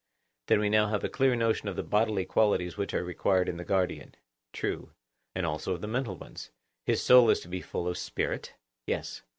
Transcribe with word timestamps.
Then 0.47 0.61
now 0.71 0.85
we 0.87 0.91
have 0.93 1.03
a 1.03 1.09
clear 1.09 1.35
notion 1.35 1.67
of 1.69 1.75
the 1.75 1.83
bodily 1.83 2.25
qualities 2.25 2.75
which 2.75 2.91
are 2.95 3.03
required 3.03 3.47
in 3.47 3.57
the 3.57 3.63
guardian. 3.63 4.15
True. 4.51 4.93
And 5.35 5.45
also 5.45 5.73
of 5.73 5.81
the 5.81 5.87
mental 5.87 6.15
ones; 6.17 6.49
his 6.87 7.03
soul 7.03 7.29
is 7.29 7.39
to 7.41 7.47
be 7.47 7.61
full 7.61 7.87
of 7.87 7.99
spirit? 7.99 8.55
Yes. 8.87 9.21